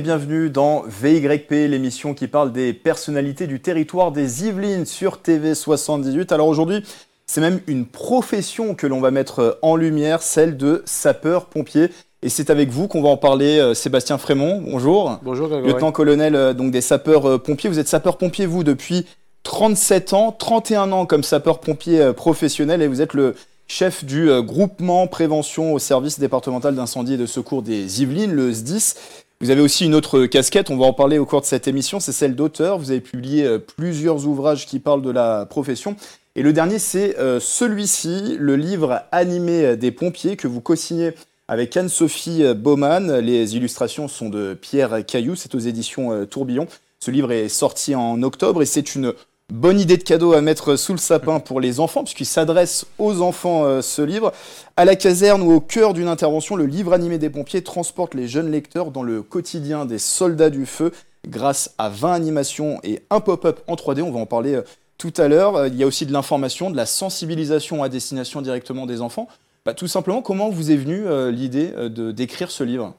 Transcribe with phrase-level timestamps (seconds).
[0.00, 5.54] et bienvenue dans VYP, l'émission qui parle des personnalités du territoire des Yvelines sur TV
[5.54, 6.32] 78.
[6.32, 6.82] Alors aujourd'hui,
[7.26, 11.90] c'est même une profession que l'on va mettre en lumière, celle de sapeur-pompier.
[12.22, 14.62] Et c'est avec vous qu'on va en parler, euh, Sébastien Frémont.
[14.64, 15.18] Bonjour.
[15.22, 15.48] Bonjour.
[15.48, 17.68] Lieutenant-colonel euh, donc des sapeurs-pompiers.
[17.68, 19.06] Vous êtes sapeur-pompier, vous, depuis
[19.42, 23.34] 37 ans, 31 ans comme sapeur-pompier euh, professionnel et vous êtes le
[23.68, 28.94] chef du groupement prévention au service départemental d'incendie et de secours des Yvelines, le SDIS.
[29.42, 31.98] Vous avez aussi une autre casquette, on va en parler au cours de cette émission,
[31.98, 32.78] c'est celle d'auteur.
[32.78, 35.96] Vous avez publié euh, plusieurs ouvrages qui parlent de la profession.
[36.36, 41.14] Et le dernier, c'est euh, celui-ci, le livre animé des pompiers que vous co-signez
[41.48, 43.18] avec Anne-Sophie Baumann.
[43.20, 46.68] Les illustrations sont de Pierre Caillou, c'est aux éditions euh, Tourbillon.
[47.00, 49.14] Ce livre est sorti en octobre et c'est une
[49.50, 53.20] Bonne idée de cadeau à mettre sous le sapin pour les enfants, puisqu'il s'adresse aux
[53.20, 54.32] enfants euh, ce livre.
[54.76, 58.28] À la caserne ou au cœur d'une intervention, le livre animé des pompiers transporte les
[58.28, 60.92] jeunes lecteurs dans le quotidien des soldats du feu
[61.26, 64.02] grâce à 20 animations et un pop-up en 3D.
[64.02, 64.62] On va en parler euh,
[64.98, 65.56] tout à l'heure.
[65.56, 69.26] Euh, il y a aussi de l'information, de la sensibilisation à destination directement des enfants.
[69.66, 71.74] Bah, tout simplement, comment vous est venue l'idée
[72.14, 72.94] d'écrire ce livre?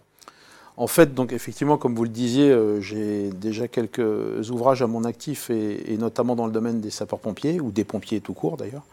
[0.78, 5.04] En fait, donc effectivement, comme vous le disiez, euh, j'ai déjà quelques ouvrages à mon
[5.04, 8.84] actif et, notamment dans le domaine des sapeurs-pompiers ou des pompiers tout court d'ailleurs.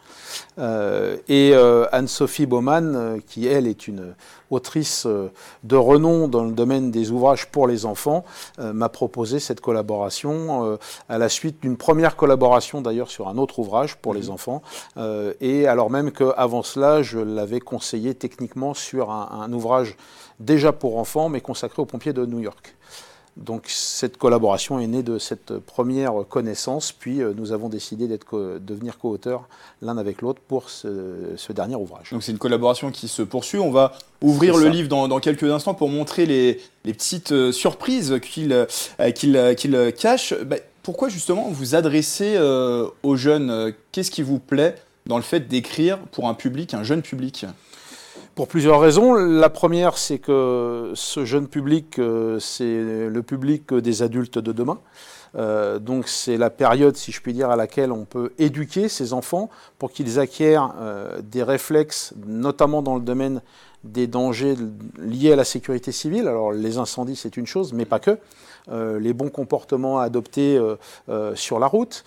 [0.58, 4.14] Euh, et euh, Anne-Sophie Baumann, qui elle est une
[4.50, 8.24] autrice de renom dans le domaine des ouvrages pour les enfants,
[8.58, 13.96] m'a proposé cette collaboration à la suite d'une première collaboration d'ailleurs sur un autre ouvrage
[13.96, 14.30] pour les mmh.
[14.30, 14.62] enfants.
[15.41, 19.96] et alors même qu'avant cela, je l'avais conseillé techniquement sur un, un ouvrage
[20.41, 22.74] déjà pour enfants, mais consacré aux pompiers de New York.
[23.39, 28.36] Donc cette collaboration est née de cette première connaissance, puis euh, nous avons décidé d'être
[28.36, 29.48] de devenir co-auteurs
[29.81, 30.89] l'un avec l'autre pour ce,
[31.53, 32.11] dernier ouvrage.
[32.11, 33.61] Donc c'est une collaboration qui se poursuit.
[33.61, 38.53] On va ouvrir le livre dans, quelques instants pour montrer les, petites euh, surprises qu'il
[38.53, 40.34] euh, cache.
[40.44, 42.38] Bah, pourquoi justement vous adressez
[43.03, 43.75] aux jeunes?
[43.93, 47.44] Qu'est-ce qui vous plaît dans le fait d'écrire pour un public, un jeune public?
[48.38, 49.15] Pour plusieurs raisons.
[49.15, 54.78] La première, c'est que ce jeune public, euh, c'est le public des adultes de demain.
[55.34, 59.12] Euh, donc c'est la période, si je puis dire, à laquelle on peut éduquer ces
[59.12, 59.50] enfants
[59.81, 63.43] pour qu'ils acquièrent euh, des réflexes, notamment dans le domaine
[63.82, 64.54] des dangers
[64.98, 66.28] liés à la sécurité civile.
[66.28, 68.19] Alors les incendies, c'est une chose, mais pas que.
[68.70, 70.76] Euh, les bons comportements à adopter euh,
[71.08, 72.04] euh, sur la route,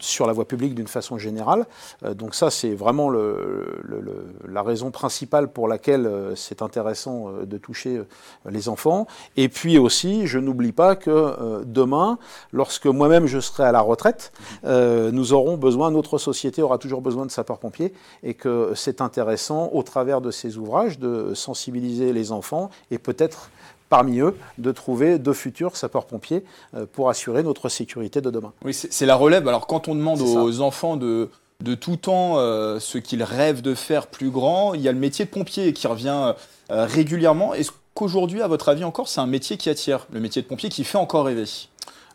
[0.00, 1.66] sur la voie publique d'une façon générale.
[2.14, 8.02] donc ça, c'est vraiment la raison principale pour laquelle c'est intéressant de toucher
[8.48, 9.06] les enfants.
[9.36, 12.18] Et puis aussi, je n'oublie pas que demain,
[12.52, 14.32] lorsque moi-même je serai à la retraite,
[14.64, 17.92] nous aurons besoin, notre société aura toujours besoin de sapeurs-pompiers,
[18.22, 23.50] et que c'est intéressant, au travers de ces ouvrages, de sensibiliser les enfants et peut-être
[23.92, 26.44] parmi eux, de trouver de futurs sapeurs-pompiers
[26.74, 28.54] euh, pour assurer notre sécurité de demain.
[28.64, 29.46] Oui, c'est la relève.
[29.46, 31.28] Alors quand on demande aux enfants de,
[31.60, 34.98] de tout temps euh, ce qu'ils rêvent de faire plus grand, il y a le
[34.98, 36.32] métier de pompier qui revient
[36.70, 37.52] euh, régulièrement.
[37.52, 40.70] Est-ce qu'aujourd'hui, à votre avis encore, c'est un métier qui attire, le métier de pompier
[40.70, 41.44] qui fait encore rêver?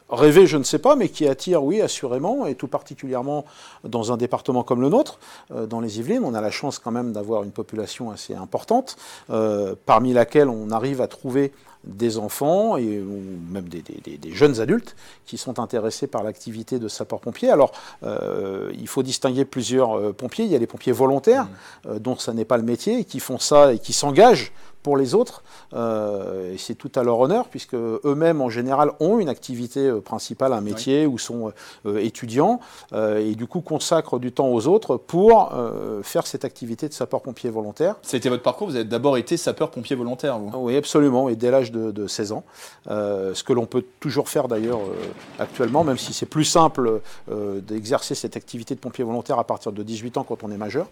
[0.09, 3.45] Rêver, je ne sais pas, mais qui attire, oui, assurément, et tout particulièrement
[3.84, 5.19] dans un département comme le nôtre,
[5.50, 6.23] dans les Yvelines.
[6.23, 8.97] On a la chance quand même d'avoir une population assez importante,
[9.85, 11.51] parmi laquelle on arrive à trouver
[11.88, 13.84] des enfants et ou même des,
[14.31, 14.95] jeunes adultes
[15.25, 17.50] qui sont intéressés par l'activité de sapeur-pompier.
[17.50, 17.72] Alors,
[18.03, 20.45] euh, il faut distinguer plusieurs euh, pompiers.
[20.45, 21.89] Il y a les pompiers volontaires, mmh.
[21.89, 24.51] euh, dont ça n'est pas le métier, et qui font ça et qui s'engagent
[24.87, 25.43] pour les autres.
[25.73, 29.99] Euh, et c'est tout à leur honneur, puisque eux-mêmes, en général, ont une activité euh,
[29.99, 31.51] principale, un métier, ou sont
[31.85, 32.61] euh, étudiants,
[32.95, 35.51] et du coup consacrent du temps aux autres pour
[36.03, 37.95] faire cette activité de sapeur-pompier volontaire.
[38.01, 40.51] C'était votre parcours, vous avez d'abord été sapeur-pompier volontaire, vous?
[40.57, 42.43] Oui, absolument, et dès l'âge de, 16 ans.
[42.87, 44.79] ce que l'on peut toujours faire d'ailleurs
[45.39, 49.83] actuellement, même si c'est plus simple d'exercer cette activité de pompier volontaire à partir de
[49.83, 50.88] 18 ans quand on est majeur.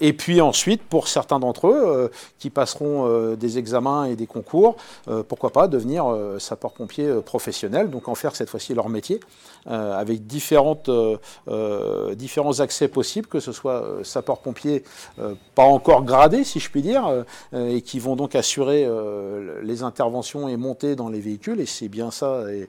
[0.00, 4.76] et puis ensuite, pour certains d'entre eux qui passeront euh, des examens et des concours,
[5.08, 9.20] euh, pourquoi pas devenir euh, sapeur-pompier professionnel, donc en faire cette fois-ci leur métier,
[9.66, 10.90] avec différentes,
[12.16, 14.82] différents accès possibles, que ce soit sapeur-pompier
[15.54, 17.24] pas encore gradé, si je puis dire,
[17.54, 18.88] et qui vont donc assurer
[19.62, 22.68] les interventions et monter dans les véhicules, et c'est bien ça, et,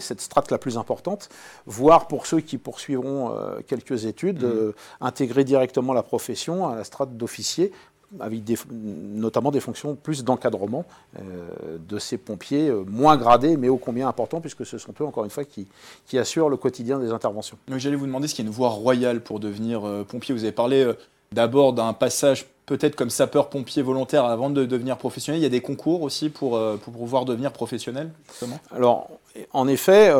[0.00, 1.30] cette strate la plus importante,
[1.66, 3.32] voire pour ceux qui poursuivront
[3.66, 4.72] quelques études, mmh.
[5.00, 7.72] intégrer directement la profession à la strate d'officier
[8.20, 10.84] avec notamment des fonctions plus d'encadrement
[11.18, 15.04] euh, de ces pompiers euh, moins gradés, mais ô combien importants, puisque ce sont eux,
[15.04, 15.66] encore une fois, qui,
[16.06, 17.58] qui assurent le quotidien des interventions.
[17.76, 20.34] J'allais vous demander ce qu'il y a une voie royale pour devenir euh, pompier.
[20.34, 20.90] Vous avez parlé
[21.32, 25.60] d'abord d'un passage peut-être comme sapeur-pompier volontaire avant de devenir professionnel Il y a des
[25.60, 28.58] concours aussi pour, pour pouvoir devenir professionnel, justement?
[28.70, 29.08] Alors,
[29.52, 30.12] en effet,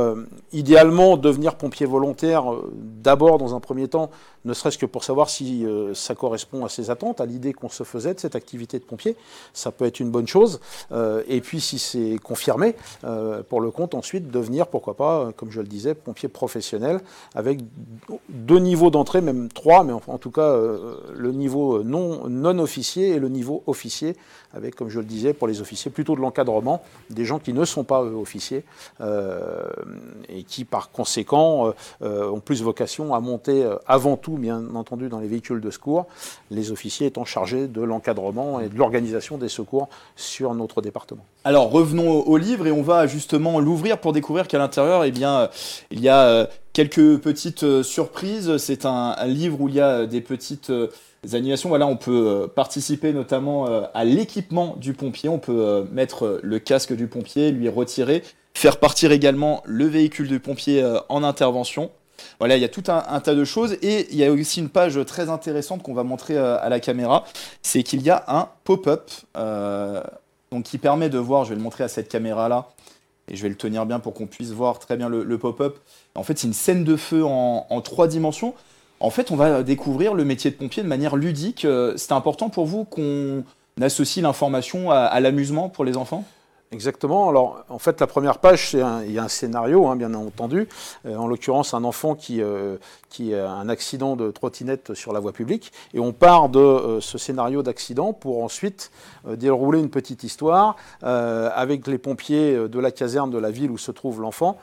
[0.52, 4.10] idéalement, devenir pompier volontaire, d'abord, dans un premier temps,
[4.48, 5.64] ne serait-ce que pour savoir si
[5.94, 9.16] ça correspond à ses attentes, à l'idée qu'on se faisait de cette activité de pompier,
[9.52, 10.60] ça peut être une bonne chose.
[11.28, 12.74] et puis, si c'est confirmé,
[13.48, 17.00] pour le compte, ensuite, devenir, pourquoi pas, comme je le disais, pompier professionnel,
[17.34, 17.60] avec
[18.28, 20.56] deux niveaux d'entrée, même trois, mais en, tout cas,
[21.14, 24.16] le niveau non officiers et le niveau officier,
[24.54, 27.64] avec, comme je le disais, pour les officiers, plutôt de l'encadrement, des gens qui ne
[27.64, 28.64] sont pas officiers
[29.00, 29.68] euh,
[30.28, 31.72] et qui, par conséquent,
[32.02, 35.70] euh, ont plus vocation à monter euh, avant tout, bien entendu, dans les véhicules de
[35.70, 36.06] secours,
[36.50, 41.24] les officiers étant chargés de l'encadrement et de l'organisation des secours sur notre département.
[41.44, 45.48] Alors revenons au livre et on va justement l'ouvrir pour découvrir qu'à l'intérieur, eh bien,
[45.90, 48.56] il y a quelques petites surprises.
[48.58, 50.70] C'est un, livre où il y a des petites
[51.32, 51.68] animations.
[51.68, 55.28] Voilà, on peut euh, participer notamment euh, à l'équipement du pompier.
[55.28, 58.22] On peut euh, mettre le casque du pompier, lui retirer,
[58.54, 61.90] faire partir également le véhicule du pompier en intervention.
[62.38, 64.68] Voilà, il y a tout un, tas de choses et il y a aussi une
[64.68, 67.24] page très intéressante qu'on va montrer à la caméra.
[67.62, 69.10] C'est qu'il y a un pop-up
[70.50, 71.44] donc qui permet de voir.
[71.44, 72.68] Je vais le montrer à cette caméra là
[73.28, 75.78] et je vais le tenir bien pour qu'on puisse voir très bien le, pop-up.
[76.14, 78.54] En fait, c'est une scène de feu en trois dimensions.
[79.00, 81.64] En fait, on va découvrir le métier de pompier de manière ludique.
[81.64, 83.44] Euh, c'est important pour vous qu'on
[83.80, 86.24] associe l'information à, l'amusement pour les enfants?
[86.70, 87.30] Exactement.
[87.30, 90.68] Alors, en fait, la première page, il y a un scénario, hein, bien entendu.
[91.06, 92.76] Euh, en l'occurrence, un enfant qui, euh,
[93.08, 95.72] qui a un accident de trottinette sur la voie publique.
[95.94, 98.90] Et on part de euh, ce scénario d'accident pour ensuite
[99.26, 103.90] dérouler une petite histoire avec les pompiers de la caserne de la ville où se
[103.90, 104.56] trouve l'enfant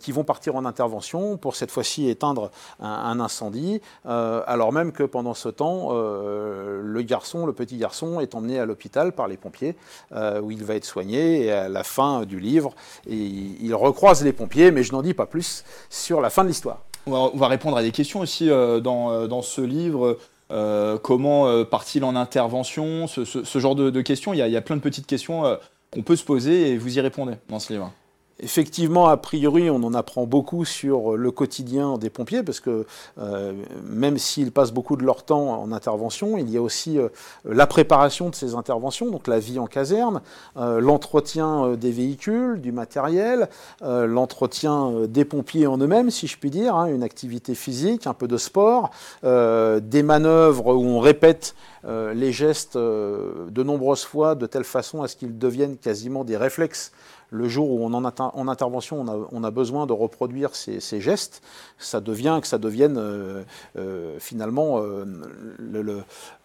[0.00, 2.50] qui vont partir en intervention pour cette fois-ci éteindre
[2.80, 8.34] un, un incendie, alors même que pendant ce temps, le garçon, le petit garçon, est
[8.34, 9.76] emmené à l'hôpital par les pompiers
[10.14, 12.74] où il va être soigné à la fin du livre,
[13.08, 16.82] il recroise les pompiers, mais je n'en dis pas plus sur la fin de l'histoire.
[17.06, 20.18] On, va répondre à des questions aussi euh, dans, euh, dans, ce livre.
[20.50, 24.32] Euh, comment part-il en intervention ce, genre de, questions.
[24.32, 25.58] Il y, a, il y, a, plein de petites questions
[25.92, 27.92] qu'on peut se poser et vous y répondez dans ce livre.
[28.38, 32.84] Effectivement, a priori, on en apprend beaucoup sur le quotidien des pompiers, parce que
[33.18, 33.54] euh,
[33.88, 37.08] même s'ils passent beaucoup de leur temps en intervention, il y a aussi euh,
[37.46, 40.20] la préparation de ces interventions, donc la vie en caserne,
[40.58, 43.48] euh, l'entretien des véhicules, du matériel,
[43.80, 48.28] l'entretien des pompiers en eux-mêmes, si je puis dire, hein, une activité physique, un peu
[48.28, 48.90] de sport,
[49.22, 51.54] des manœuvres où on répète
[51.84, 56.92] les gestes de nombreuses fois de telle façon à ce qu'ils deviennent quasiment des réflexes
[57.30, 61.42] le jour où on en, en intervention, on a, besoin de reproduire ces, gestes,
[61.78, 63.42] ça devient que ça devienne euh,
[63.76, 65.04] euh, finalement euh,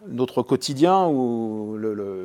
[0.07, 1.78] notre quotidien ou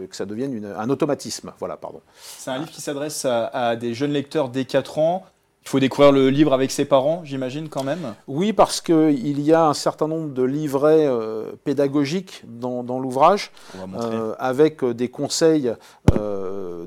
[0.08, 1.53] que ça devienne un automatisme.
[1.58, 2.00] Voilà, pardon.
[2.14, 5.25] C'est un livre qui s'adresse à, à, des jeunes lecteurs dès 4 ans
[5.66, 9.52] il faut découvrir le livre avec ses parents, j'imagine, quand même Oui, parce qu'il y
[9.52, 15.74] a un certain nombre de livrets euh, pédagogiques dans, l'ouvrage, euh, avec euh, des conseils,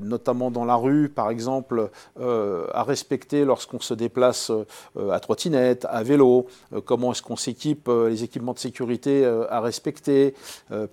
[0.02, 4.50] notamment dans la rue, par exemple, à respecter lorsqu'on se déplace
[5.10, 6.46] à trottinette, à vélo,
[6.86, 10.34] comment est-ce qu'on s'équipe, les équipements de sécurité à respecter,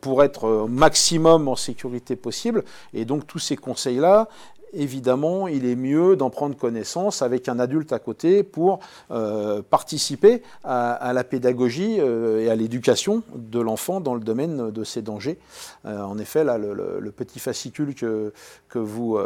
[0.02, 2.64] pour être au maximum en sécurité possible.
[2.94, 4.28] Et donc tous ces conseils-là,
[4.74, 8.80] évidemment, il est mieux d'en prendre connaissance avec un adulte à côté pour
[9.12, 14.84] euh, participer à, la pédagogie euh, et à l'éducation de l'enfant dans le domaine de
[14.84, 15.38] ces dangers.
[15.86, 18.32] Euh, en effet, le, petit fascicule que,
[18.70, 19.18] que, vous,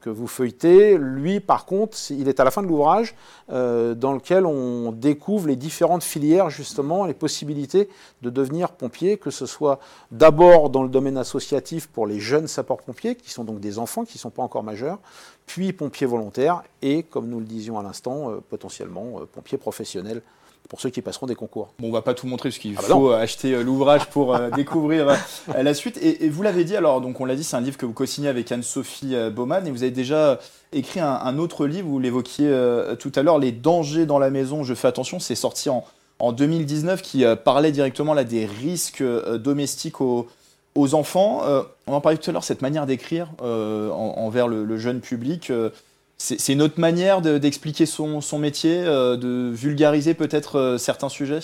[0.00, 3.14] que vous feuilletez, lui, par contre, il est à la fin de l'ouvrage
[3.48, 7.90] dans lequel on découvre les différentes filières, justement, les possibilités
[8.22, 9.80] de devenir pompier, que ce soit
[10.10, 14.16] d'abord dans le domaine associatif pour les jeunes sapeurs-pompiers, qui sont donc des enfants qui
[14.16, 14.98] ne sont pas encore majeur,
[15.46, 20.22] puis pompiers volontaires et, comme nous le disions à l'instant, euh, potentiellement euh, pompiers professionnels
[20.68, 21.74] pour ceux qui passeront des concours.
[21.78, 24.38] Bon, on va pas tout montrer parce qu'il ah bah faut acheter euh, l'ouvrage pour
[24.56, 25.14] découvrir
[25.54, 25.98] la suite.
[25.98, 28.28] Et, vous l'avez dit, alors, donc on l'a dit, c'est un livre que vous co-signez
[28.28, 30.38] avec Anne-Sophie Baumann et vous avez déjà
[30.72, 32.50] écrit un, autre livre, vous l'évoquiez
[32.98, 35.84] tout à l'heure, Les dangers dans la maison, je fais attention, c'est sorti en,
[36.18, 39.04] en 2019 qui parlait directement là des risques
[39.38, 40.28] domestiques au,
[40.74, 44.76] aux enfants, euh, on en parlait tout à l'heure, cette manière d'écrire euh, envers le,
[44.76, 45.70] jeune public, euh,
[46.16, 51.40] c'est une autre manière d'expliquer son, métier, de vulgariser peut-être certains sujets?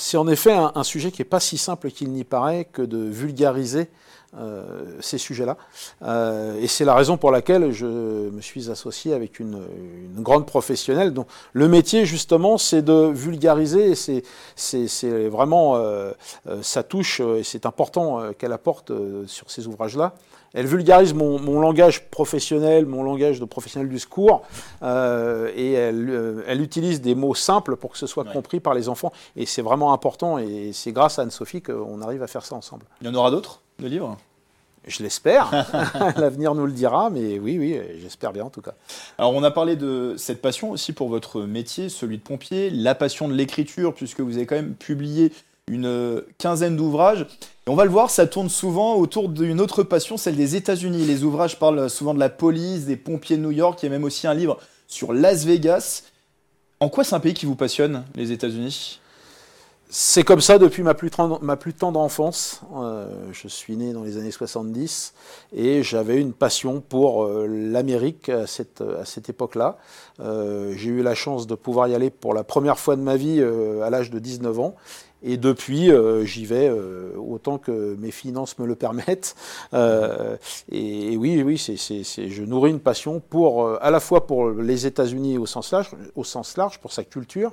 [0.00, 2.98] C'est en effet un, sujet qui n'est pas si simple qu'il n'y paraît que de
[2.98, 3.90] vulgariser
[4.38, 4.62] euh,
[5.00, 5.56] ces sujets-là.
[6.02, 7.84] Euh, et c'est la raison pour laquelle je
[8.30, 9.58] me suis associé avec une,
[10.18, 11.12] grande professionnelle.
[11.12, 13.96] Donc, le métier, justement, c'est de vulgariser.
[13.96, 16.12] C'est, vraiment, euh,
[16.62, 18.92] ça touche et c'est important qu'elle apporte
[19.26, 20.14] sur ces ouvrages-là.
[20.54, 24.42] Elle vulgarise mon, langage professionnel, mon langage de professionnel du secours,
[24.82, 29.12] et elle, elle, utilise des mots simples pour que ce soit compris par les enfants.
[29.36, 32.86] Et c'est vraiment important, et c'est grâce à Anne-Sophie qu'on arrive à faire ça ensemble.
[33.00, 34.16] Il y en aura d'autres de livres?
[34.86, 35.50] Je l'espère.
[36.16, 38.74] L'avenir nous le dira, mais oui, oui, j'espère bien en tout cas.
[39.18, 42.94] Alors, on a parlé de cette passion aussi pour votre métier, celui de pompier, la
[42.94, 45.32] passion de l'écriture, puisque vous avez quand même publié
[45.70, 47.26] une quinzaine d'ouvrages.
[47.66, 51.04] On va le voir, ça tourne souvent autour d'une autre passion, celle des États-Unis.
[51.04, 53.78] Les ouvrages parlent souvent de la police, des pompiers de New York.
[53.82, 56.04] Il y a même aussi un livre sur Las Vegas.
[56.80, 59.00] En quoi c'est un pays qui vous passionne, les États-Unis?
[59.90, 62.60] C'est comme ça depuis ma plus, tendre enfance.
[62.76, 65.14] Euh, je suis né dans les années 70
[65.54, 69.78] et j'avais une passion pour euh, l'Amérique à cette, à cette époque-là.
[70.20, 73.16] Euh, j'ai eu la chance de pouvoir y aller pour la première fois de ma
[73.16, 74.74] vie à l'âge de 19 ans.
[75.22, 75.90] Et depuis,
[76.24, 76.70] j'y vais
[77.16, 79.34] autant que mes finances me le permettent.
[79.72, 85.38] Et, oui, oui, c'est, je nourris une passion pour, à la fois pour les États-Unis
[85.38, 87.52] au sens large, au sens large, pour sa culture,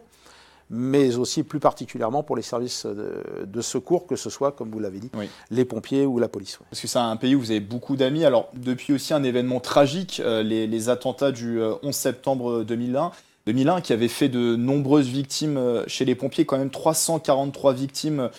[0.69, 5.00] mais aussi plus particulièrement pour les services de, secours, que ce soit, comme vous l'avez
[5.00, 5.12] dit,
[5.51, 6.60] les pompiers ou la police.
[6.69, 8.25] Parce que c'est un pays où vous avez beaucoup d'amis.
[8.25, 13.12] Alors, depuis aussi un événement tragique, euh, les, attentats du 11 euh, septembre 2001,
[13.48, 18.30] 2001, qui avait fait de nombreuses victimes euh, chez les pompiers, quand même 343 victimes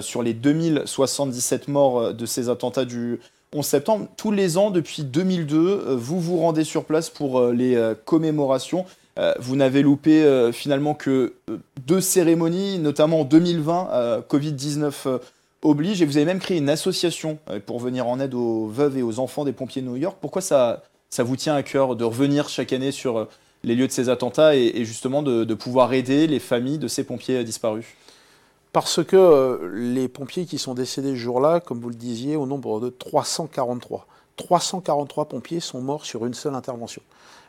[0.00, 3.20] sur les 2077 morts de ces attentats du
[3.54, 4.08] 11 septembre.
[4.16, 8.84] Tous les ans, depuis 2002, vous vous rendez sur place pour les commémorations.
[9.18, 11.56] Euh, vous n'avez loupé euh, finalement que euh,
[11.86, 15.20] deux cérémonies, notamment en 2020, Covid-19
[15.62, 19.02] oblige, et vous avez même créé une association pour venir en aide aux veuves et
[19.02, 20.18] aux enfants des pompiers de New York.
[20.20, 23.28] Pourquoi ça, ça vous tient à cœur de revenir chaque année sur
[23.64, 27.42] les lieux de ces attentats et, justement de, pouvoir aider les familles de ces pompiers
[27.44, 27.86] disparus
[28.72, 32.80] Parce que les pompiers qui sont décédés ce jour-là, comme vous le disiez, au nombre
[32.80, 34.06] de 343.
[34.36, 37.02] 343 pompiers sont morts sur une seule intervention.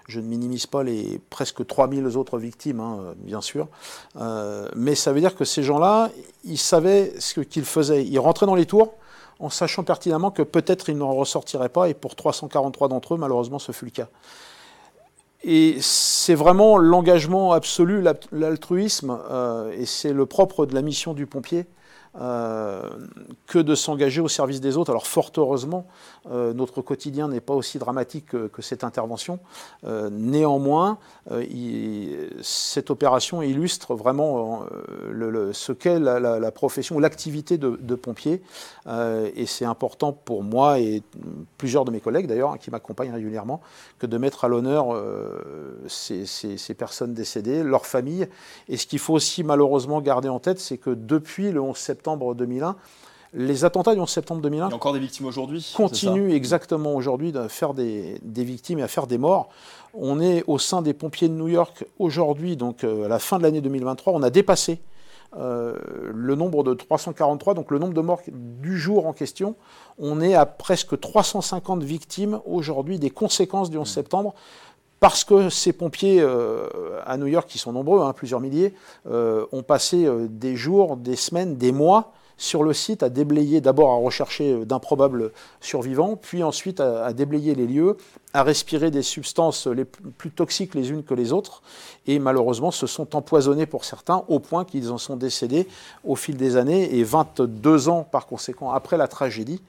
[0.07, 3.67] Je ne minimise pas les presque 3000 autres victimes, hein, bien sûr.
[4.15, 6.11] Euh, mais ça veut dire que ces gens-là,
[6.45, 8.05] ils savaient ce qu'ils faisaient.
[8.05, 8.93] Ils rentraient dans les tours
[9.39, 11.89] en sachant pertinemment que peut-être ils n'en ressortiraient pas.
[11.89, 14.07] Et pour 343 d'entre eux, malheureusement, ce fut le cas.
[15.43, 21.25] Et c'est vraiment l'engagement absolu, l'altruisme, euh, et c'est le propre de la mission du
[21.25, 21.65] pompier,
[22.15, 24.91] que de s'engager au service des autres.
[24.91, 25.85] Alors fort heureusement,
[26.31, 29.39] euh, notre quotidien n'est pas aussi dramatique que, cette intervention.
[29.85, 30.97] Euh, néanmoins,
[32.41, 34.63] cette opération illustre vraiment
[35.51, 38.41] ce qu'est la, profession l'activité de, pompier.
[38.87, 41.03] et c'est important pour moi et
[41.57, 43.61] plusieurs de mes collègues d'ailleurs, hein, qui m'accompagnent régulièrement,
[43.99, 44.87] que de mettre à l'honneur
[45.87, 48.27] ces, ces personnes décédées, leurs familles.
[48.69, 51.96] Et ce qu'il faut aussi malheureusement garder en tête, c'est que depuis le 11 septembre,
[52.35, 52.75] 2001.
[53.33, 56.95] Les attentats du 11 septembre 2001 Il y a encore des victimes aujourd'hui continuent exactement
[56.95, 59.49] aujourd'hui de faire des, victimes et à faire des morts.
[59.93, 63.37] On est au sein des pompiers de New York aujourd'hui, donc euh, à la fin
[63.37, 64.79] de l'année 2023, on a dépassé
[65.35, 65.77] euh,
[66.13, 69.55] le nombre de 343, donc le nombre de morts du jour en question.
[69.99, 74.35] On est à presque 350 victimes aujourd'hui des conséquences du 11 septembre
[74.99, 76.67] parce que ces pompiers euh,
[77.05, 78.73] à New York, qui sont nombreux, hein, plusieurs milliers,
[79.09, 83.61] euh, ont passé euh, des jours, des semaines, des mois sur le site à déblayer,
[83.61, 87.97] d'abord à rechercher d'improbables survivants, puis ensuite à, déblayer les lieux,
[88.31, 91.63] à respirer des substances les plus toxiques les unes que les autres,
[92.05, 95.67] et malheureusement se sont empoisonnés pour certains au point qu'ils en sont décédés
[96.03, 99.63] au fil des années, et 22 ans par conséquent après la tragédie,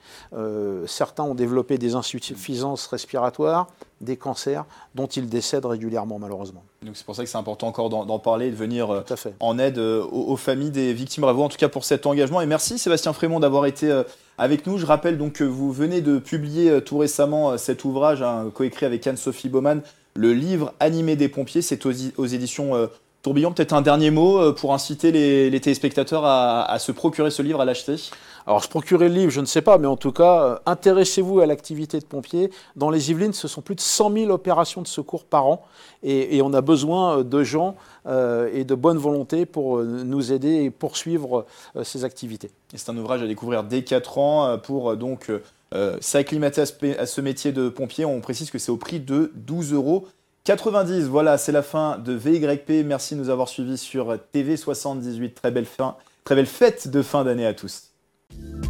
[0.84, 3.68] certains ont développé des insuffisances respiratoires,
[4.00, 4.64] des cancers
[4.94, 6.62] dont ils décèdent régulièrement malheureusement.
[6.82, 9.04] Donc c'est pour ça que c'est important encore d'en parler, de venir euh,
[9.40, 11.22] en aide euh, aux, familles des victimes.
[11.22, 14.04] Bravo en tout cas pour cet engagement et merci Sébastien Frémont d'avoir été euh,
[14.38, 14.78] avec nous.
[14.78, 19.06] Je rappelle donc que vous venez de publier tout récemment cet ouvrage hein, coécrit avec
[19.06, 19.82] Anne-Sophie Baumann,
[20.14, 21.92] le livre Animé des pompiers, c'est aux,
[22.26, 22.88] éditions
[23.22, 23.52] Tourbillon.
[23.52, 27.64] Peut-être un dernier mot pour inciter les, téléspectateurs à, à se procurer ce livre, à
[27.64, 27.96] l'acheter?
[28.48, 31.40] Alors, se procurer le livre, je ne sais pas, mais en tout cas, euh, intéressez-vous
[31.40, 32.50] à l'activité de pompiers.
[32.76, 35.66] Dans les Yvelines, ce sont plus de 100 000 opérations de secours par an,
[36.02, 37.76] et, on a besoin euh, de gens
[38.06, 41.44] euh, et de bonne volonté pour nous aider et poursuivre
[41.82, 42.50] ces activités.
[42.74, 45.30] c'est un ouvrage à découvrir dès 4 ans pour donc
[46.00, 48.06] s'acclimater à, ce métier de pompier.
[48.06, 50.08] On précise que c'est au prix de 12 euros.
[50.44, 52.86] 90, voilà, c'est la fin de VYP.
[52.86, 55.34] Merci de nous avoir suivis sur TV78.
[55.34, 57.87] Très belle fin Très belle fête de fin d'année à tous.
[58.30, 58.67] Thank you